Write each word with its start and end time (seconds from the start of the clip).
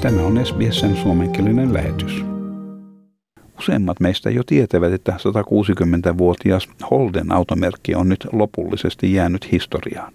Tämä 0.00 0.22
on 0.22 0.46
SBSn 0.46 0.96
suomenkielinen 1.02 1.74
lähetys. 1.74 2.24
Useimmat 3.58 4.00
meistä 4.00 4.30
jo 4.30 4.42
tietävät, 4.46 4.92
että 4.92 5.12
160-vuotias 5.12 6.68
Holden 6.90 7.32
automerkki 7.32 7.94
on 7.94 8.08
nyt 8.08 8.26
lopullisesti 8.32 9.14
jäänyt 9.14 9.52
historiaan. 9.52 10.12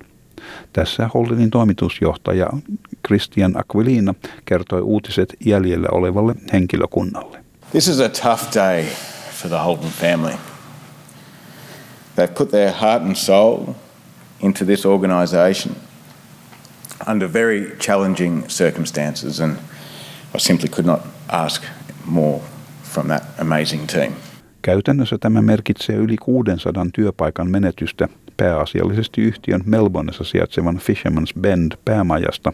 Tässä 0.73 1.09
Holdenin 1.13 1.49
toimitusjohtaja 1.49 2.49
Christian 3.07 3.53
Aquilina 3.59 4.13
kertoi 4.45 4.81
uutiset 4.81 5.33
jäljellä 5.45 5.87
olevalle 5.91 6.35
henkilökunnalle. 6.53 7.43
This 7.71 7.87
is 7.87 7.99
a 7.99 8.09
tough 8.09 8.55
day 8.55 8.83
for 9.41 9.49
the 9.49 9.59
Holden 9.59 9.91
family. 9.91 10.35
They've 12.15 12.37
put 12.37 12.49
their 12.49 12.73
heart 12.81 13.03
and 13.03 13.15
soul 13.15 13.65
into 14.39 14.65
this 14.65 14.85
organisation 14.85 15.75
under 17.07 17.33
very 17.33 17.75
challenging 17.79 18.47
circumstances, 18.47 19.41
and 19.41 19.57
I 20.35 20.39
simply 20.39 20.69
could 20.69 20.85
not 20.85 20.99
ask 21.27 21.63
more 22.05 22.39
from 22.83 23.07
that 23.07 23.23
amazing 23.39 23.85
team. 23.85 24.13
Käytännössä 24.61 25.17
tämä 25.17 25.41
merkitsee 25.41 25.95
yli 25.95 26.15
600 26.17 26.85
työpaikan 26.93 27.51
menetystä 27.51 28.07
pääasiallisesti 28.37 29.21
yhtiön 29.21 29.61
Melbourneissa 29.65 30.23
sijaitsevan 30.23 30.75
Fisherman's 30.75 31.39
Bend 31.39 31.71
päämajasta, 31.85 32.53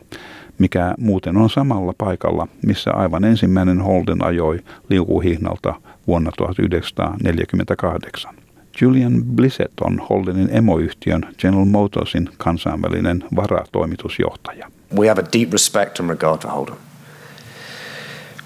mikä 0.57 0.93
muuten 0.97 1.37
on 1.37 1.49
samalla 1.49 1.93
paikalla, 1.97 2.47
missä 2.65 2.91
aivan 2.91 3.23
ensimmäinen 3.23 3.81
Holden 3.81 4.25
ajoi 4.25 4.59
liukuhihnalta 4.89 5.73
vuonna 6.07 6.31
1948. 6.37 8.35
Julian 8.81 9.23
Blissett 9.23 9.79
on 9.81 9.99
Holdenin 10.09 10.49
emoyhtiön 10.51 11.21
General 11.37 11.65
Motorsin 11.65 12.29
kansainvälinen 12.37 13.23
varatoimitusjohtaja. 13.35 14.71
We 14.97 15.07
have 15.07 15.21
a 15.21 15.25
deep 15.39 15.51
respect 15.51 15.99
and 15.99 16.09
regard 16.09 16.41
for 16.41 16.51
Holden, 16.51 16.75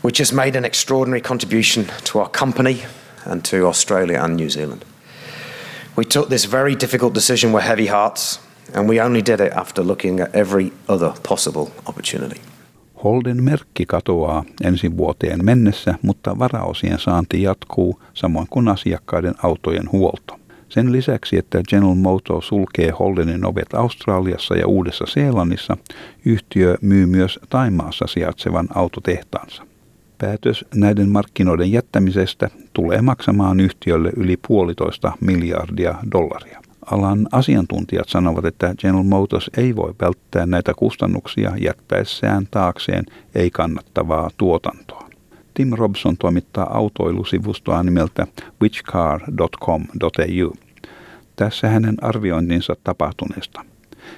which 0.06 0.20
has 0.20 0.34
made 0.34 0.58
an 0.58 0.66
extraordinary 0.66 1.22
contribution 1.22 1.86
to 2.04 2.20
our 2.20 2.30
company 2.40 2.78
and 3.26 3.42
to 3.42 3.68
Australia 3.68 4.24
and 4.24 4.36
New 4.36 4.50
Zealand. 4.50 4.82
We 5.98 6.06
took 6.06 6.30
this 6.30 6.52
very 6.52 6.76
difficult 6.80 7.16
decision 7.16 7.54
with 7.54 7.66
heavy 7.68 7.88
hearts, 7.88 8.40
and 8.74 8.90
we 8.90 9.02
only 9.02 9.22
did 9.26 9.40
it 9.40 9.54
after 9.54 9.88
looking 9.88 10.20
at 10.20 10.36
every 10.36 10.72
other 10.88 11.12
possible 11.30 11.66
opportunity. 11.86 12.42
Holden 13.04 13.44
merkki 13.44 13.86
katoaa 13.86 14.44
ensi 14.64 14.98
vuoteen 14.98 15.46
mennessä, 15.46 15.96
mutta 16.02 16.40
varaosien 16.40 17.00
saanti 17.00 17.42
jatkuu, 17.42 18.02
samoin 18.14 18.48
kuin 18.50 18.68
asiakkaiden 18.68 19.36
autojen 19.44 19.92
huolto. 19.92 20.40
Sen 20.70 20.92
lisäksi, 20.92 21.38
että 21.38 21.62
General 21.70 21.96
Motors 21.96 22.48
sulkee 22.48 22.92
Holdenin 23.00 23.46
ovet 23.46 23.74
Australiassa 23.74 24.56
ja 24.56 24.68
Uudessa-Seelannissa, 24.68 25.78
yhtiö 26.26 26.78
myy 26.82 27.06
myös 27.06 27.40
Taimaassa 27.50 28.08
sijaitsevan 28.08 28.68
autotehtaansa. 28.76 29.64
Päätös 30.18 30.66
näiden 30.76 31.10
markkinoiden 31.10 31.72
jättämisestä 31.72 32.50
tulee 32.74 33.02
maksamaan 33.02 33.60
yhtiölle 33.60 34.12
yli 34.16 34.38
puolitoista 34.48 35.12
miljardia 35.22 35.96
dollaria. 36.12 36.62
Alan 36.92 37.28
asiantuntijat 37.32 38.10
sanovat, 38.10 38.46
että 38.46 38.76
General 38.78 39.04
Motors 39.04 39.50
ei 39.58 39.76
voi 39.76 39.94
välttää 40.02 40.46
näitä 40.46 40.74
kustannuksia 40.74 41.52
jättäessään 41.58 42.48
taakseen 42.52 43.06
ei 43.36 43.52
kannattavaa 43.52 44.30
tuotantoa. 44.38 45.10
Tim 45.54 45.72
Robson 45.74 46.18
toimittaa 46.18 46.78
autoilusivustoa 46.78 47.84
nimeltä 47.84 48.28
whichcar.com.au. 48.62 50.52
Tässä 51.36 51.68
hänen 51.68 51.96
arviointinsa 52.02 52.76
tapahtuneesta. 52.84 53.66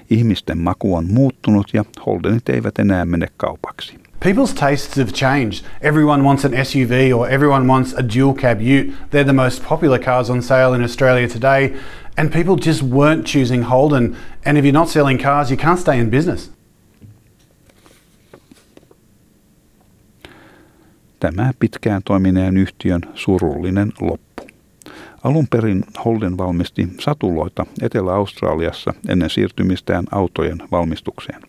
Ihmisten 0.09 0.57
maku 0.57 0.95
on 0.95 1.05
muuttunut 1.11 1.67
ja 1.73 1.85
Holdenit 2.05 2.49
eivät 2.49 2.79
enää 2.79 3.05
mene 3.05 3.27
kaupaksi. 3.37 3.99
People's 4.25 4.53
tastes 4.53 4.97
have 4.97 5.11
changed. 5.11 5.65
Everyone 5.81 6.23
wants 6.23 6.45
an 6.45 6.51
SUV 6.65 7.13
or 7.13 7.29
everyone 7.29 7.67
wants 7.67 7.93
a 7.93 8.01
dual 8.01 8.33
cab 8.33 8.59
ute. 8.61 8.93
They're 9.11 9.23
the 9.23 9.33
most 9.33 9.63
popular 9.69 9.99
cars 9.99 10.29
on 10.29 10.41
sale 10.41 10.73
in 10.75 10.83
Australia 10.83 11.27
today, 11.27 11.73
and 12.17 12.31
people 12.31 12.55
just 12.55 12.81
weren't 12.81 13.25
choosing 13.25 13.63
Holden. 13.63 14.15
And 14.45 14.57
if 14.57 14.65
you're 14.65 14.79
not 14.79 14.89
selling 14.89 15.21
cars, 15.21 15.51
you 15.51 15.57
can't 15.57 15.79
stay 15.79 15.99
in 15.99 16.09
business. 16.09 16.51
Tämä 21.19 21.51
pitkään 21.59 22.01
toimineen 22.05 22.57
yhtiön 22.57 23.01
surullinen 23.13 23.91
loppu. 24.01 24.26
Alun 25.23 25.47
perin 25.47 25.83
Holden 26.05 26.37
valmisti 26.37 26.87
satuloita 26.99 27.65
Etelä-Australiassa 27.81 28.93
ennen 29.09 29.29
siirtymistään 29.29 30.05
autojen 30.11 30.57
valmistukseen. 30.71 31.41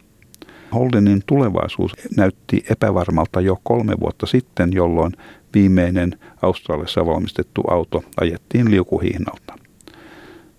Holdenin 0.74 1.22
tulevaisuus 1.26 1.92
näytti 2.16 2.64
epävarmalta 2.70 3.40
jo 3.40 3.56
kolme 3.62 3.94
vuotta 4.00 4.26
sitten, 4.26 4.72
jolloin 4.72 5.12
viimeinen 5.54 6.18
Australiassa 6.42 7.06
valmistettu 7.06 7.62
auto 7.70 8.04
ajettiin 8.20 8.70
liukuhihnalta. 8.70 9.58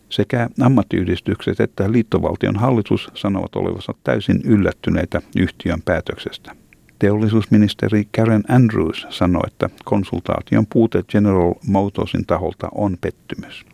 Sekä 0.10 0.50
ammattiyhdistykset 0.62 1.60
että 1.60 1.92
liittovaltion 1.92 2.56
hallitus 2.56 3.12
sanovat 3.14 3.56
olevansa 3.56 3.94
täysin 4.04 4.42
yllättyneitä 4.46 5.22
yhtiön 5.38 5.82
päätöksestä. 5.86 6.56
Teollisuusministeri 7.00 8.08
Karen 8.16 8.44
Andrews 8.48 9.08
sanoi, 9.10 9.42
että 9.48 9.70
konsultaation 9.86 10.68
puute 10.74 11.04
General 11.04 11.54
Motorsin 11.68 12.26
taholta 12.26 12.70
on 12.76 12.98
pettymys. 13.02 13.66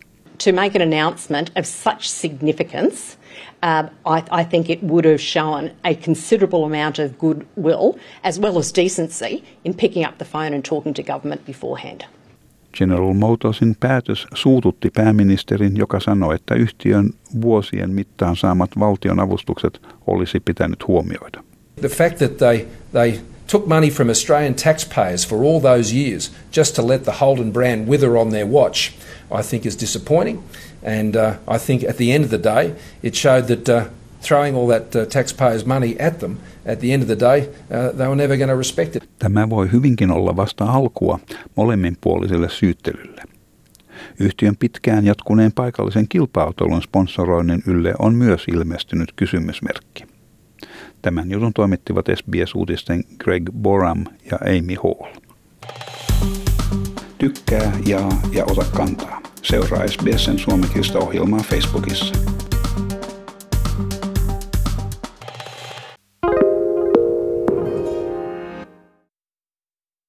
To 0.44 0.52
make 0.52 0.82
an 0.82 0.92
announcement 0.92 1.50
of 1.58 1.64
such 1.64 2.00
significance, 2.00 3.18
uh, 3.62 4.16
I, 4.16 4.40
I 4.40 4.44
think 4.44 4.70
it 4.70 4.82
would 4.82 5.04
have 5.04 5.18
shown 5.18 5.70
a 5.84 5.94
considerable 5.94 6.64
amount 6.64 6.98
of 6.98 7.18
goodwill 7.18 7.92
as 8.22 8.40
well 8.40 8.58
as 8.58 8.72
decency 8.74 9.42
in 9.64 9.74
picking 9.74 10.08
up 10.08 10.18
the 10.18 10.24
phone 10.24 10.54
and 10.54 10.62
talking 10.62 10.94
to 10.94 11.02
government 11.02 11.46
beforehand. 11.46 12.00
General 12.78 13.14
Motorsin 13.14 13.76
päätös 13.80 14.26
suututti 14.34 14.90
pääministerin, 14.90 15.76
joka 15.76 16.00
sanoi, 16.00 16.34
että 16.34 16.54
yhtiön 16.54 17.10
vuosien 17.40 17.90
mittaan 17.90 18.36
saamat 18.36 18.70
valtion 18.78 19.20
avustukset 19.20 19.80
olisi 20.06 20.40
pitänyt 20.40 20.88
huomioida. 20.88 21.45
The 21.76 21.88
fact 21.88 22.18
that 22.18 22.38
they, 22.38 22.66
they 22.92 23.20
took 23.46 23.66
money 23.66 23.90
from 23.90 24.08
Australian 24.08 24.54
taxpayers 24.54 25.24
for 25.24 25.44
all 25.44 25.60
those 25.60 25.92
years 25.92 26.30
just 26.50 26.74
to 26.76 26.82
let 26.82 27.04
the 27.04 27.12
Holden 27.12 27.52
brand 27.52 27.86
wither 27.86 28.16
on 28.16 28.30
their 28.30 28.46
watch, 28.46 28.94
I 29.30 29.42
think 29.42 29.66
is 29.66 29.76
disappointing. 29.76 30.42
And 30.82 31.16
uh, 31.16 31.36
I 31.46 31.58
think 31.58 31.84
at 31.84 31.96
the 31.98 32.12
end 32.12 32.24
of 32.24 32.30
the 32.30 32.38
day, 32.38 32.74
it 33.02 33.14
showed 33.14 33.46
that 33.48 33.68
uh, 33.68 33.84
throwing 34.22 34.56
all 34.56 34.66
that 34.68 34.96
uh, 34.96 35.04
taxpayers' 35.04 35.66
money 35.66 35.96
at 36.00 36.20
them, 36.20 36.38
at 36.64 36.80
the 36.80 36.92
end 36.92 37.02
of 37.02 37.08
the 37.08 37.16
day, 37.16 37.48
uh, 37.70 37.92
they 37.92 38.06
were 38.06 38.16
never 38.16 38.36
going 38.36 38.48
to 38.48 38.56
respect 38.56 38.96
it. 38.96 39.08
Tämä 39.18 39.50
voi 39.50 39.72
hyvinkin 39.72 40.10
olla 40.10 40.36
vasta 40.36 40.64
alkua 40.64 41.20
molemminpuoliselle 41.56 42.48
syyttelylle. 42.48 43.22
Yhtiön 44.20 44.56
pitkään 44.56 45.04
jatkuneen 45.04 45.52
paikallisen 45.52 46.08
kilpa-autoilun 46.08 46.82
sponsoroinnin 46.82 47.62
ylle 47.66 47.94
on 47.98 48.14
myös 48.14 48.44
ilmestynyt 48.48 49.12
kysymysmerkki. 49.16 50.15
Tämän 51.02 51.30
jutun 51.30 51.52
toimittivat 51.52 52.06
SBS-uutisten 52.14 53.04
Greg 53.18 53.50
Boram 53.52 54.04
ja 54.30 54.38
Amy 54.40 54.74
Hall. 54.82 55.12
Tykkää, 57.18 57.72
jaa 57.86 58.20
ja 58.32 58.44
ota 58.44 58.64
kantaa. 58.76 59.22
Seuraa 59.42 59.88
SBSn 59.88 60.38
suomenkielistä 60.38 60.98
ohjelmaa 60.98 61.40
Facebookissa. 61.40 62.35